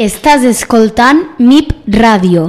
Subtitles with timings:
[0.00, 2.46] Estàs escoltant MIP Ràdio.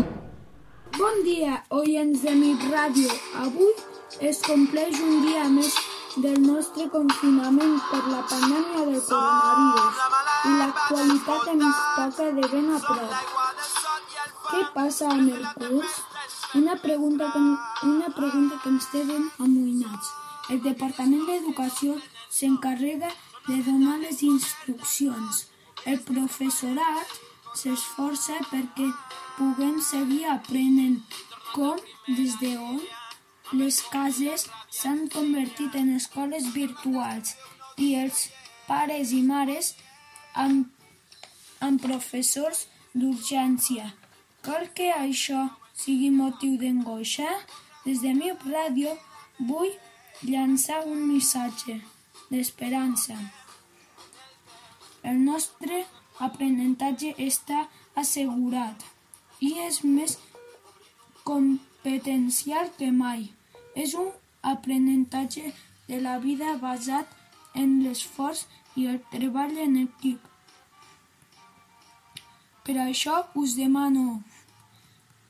[0.95, 3.10] Bon dia, oients de MIP Ràdio.
[3.35, 3.73] Avui
[4.23, 5.75] es compleix un dia més
[6.15, 9.99] del nostre confinament per la pandèmia del coronavirus
[10.47, 13.12] i l'actualitat ens toca de ben a prop.
[14.47, 15.99] Què passa amb el curs?
[16.55, 17.44] Una pregunta que,
[17.89, 20.14] una pregunta que ens té ben amoïnats.
[20.48, 22.00] El Departament d'Educació
[22.30, 23.12] s'encarrega
[23.52, 25.50] de donar les instruccions.
[25.84, 27.20] El professorat
[27.60, 28.90] s'esforça perquè
[29.38, 31.00] puguem seguir aprenent
[31.54, 32.80] com, des de on,
[33.54, 37.36] les cases s'han convertit en escoles virtuals
[37.77, 38.27] i els
[38.68, 39.74] pares i mares
[40.46, 40.70] amb,
[41.62, 43.91] amb professors d'urgència.
[44.46, 47.30] Cal que això sigui motiu d'angoixa?
[47.85, 48.94] Des de mi ràdio
[49.40, 49.72] vull
[50.24, 51.80] llançar un missatge
[52.32, 53.18] d'esperança.
[55.04, 55.84] El nostre
[56.20, 58.84] aprenentatge està assegurat
[59.40, 60.17] i és més
[61.24, 63.29] competencial que mai.
[63.76, 64.11] És un
[64.43, 65.53] aprenentatge
[65.88, 67.09] de la vida basat
[67.55, 70.19] en l'esforç i el treball en equip.
[72.63, 74.21] Per això us demano,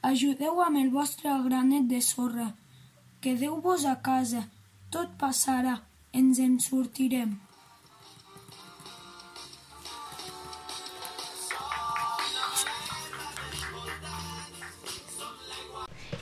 [0.06, 2.52] ajudeu amb el vostre granet de sorra,
[3.24, 4.44] quedeu-vos a casa,
[4.94, 5.80] tot passarà,
[6.14, 7.34] ens en sortirem.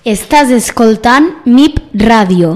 [0.02, 2.55] Estàs escoltant MIP Ràdio.